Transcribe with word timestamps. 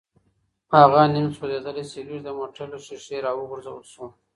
هغه 0.75 1.01
نیم 1.13 1.27
سوځېدلی 1.37 1.83
سګرټ 1.91 2.21
د 2.25 2.29
موټر 2.39 2.65
له 2.73 2.77
ښیښې 2.85 3.17
راوغورځول 3.25 3.85
شو. 3.93 4.05